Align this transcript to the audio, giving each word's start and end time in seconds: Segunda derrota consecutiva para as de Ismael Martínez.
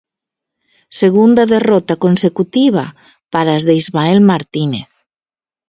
Segunda 1.01 1.43
derrota 1.55 1.93
consecutiva 2.05 2.85
para 3.33 3.51
as 3.57 3.63
de 3.67 3.73
Ismael 3.81 4.19
Martínez. 4.31 4.89